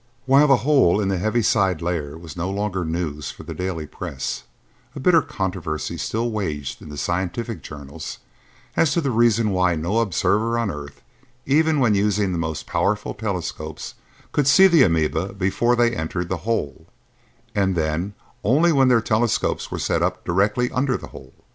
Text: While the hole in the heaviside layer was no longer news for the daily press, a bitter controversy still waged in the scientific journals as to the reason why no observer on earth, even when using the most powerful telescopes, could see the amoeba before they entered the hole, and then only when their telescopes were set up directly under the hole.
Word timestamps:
While 0.25 0.47
the 0.47 0.55
hole 0.65 0.99
in 0.99 1.09
the 1.09 1.19
heaviside 1.19 1.79
layer 1.79 2.17
was 2.17 2.35
no 2.35 2.49
longer 2.49 2.83
news 2.83 3.29
for 3.29 3.43
the 3.43 3.53
daily 3.53 3.85
press, 3.85 4.45
a 4.95 4.99
bitter 4.99 5.21
controversy 5.21 5.95
still 5.95 6.31
waged 6.31 6.81
in 6.81 6.89
the 6.89 6.97
scientific 6.97 7.61
journals 7.61 8.17
as 8.75 8.93
to 8.93 9.01
the 9.01 9.11
reason 9.11 9.51
why 9.51 9.75
no 9.75 9.99
observer 9.99 10.57
on 10.57 10.71
earth, 10.71 11.03
even 11.45 11.79
when 11.79 11.93
using 11.93 12.31
the 12.31 12.39
most 12.39 12.65
powerful 12.65 13.13
telescopes, 13.13 13.93
could 14.31 14.47
see 14.47 14.65
the 14.65 14.81
amoeba 14.81 15.33
before 15.33 15.75
they 15.75 15.95
entered 15.95 16.29
the 16.29 16.37
hole, 16.47 16.87
and 17.53 17.75
then 17.75 18.15
only 18.43 18.71
when 18.71 18.87
their 18.87 19.01
telescopes 19.01 19.69
were 19.69 19.77
set 19.77 20.01
up 20.01 20.25
directly 20.25 20.71
under 20.71 20.97
the 20.97 21.09
hole. 21.09 21.33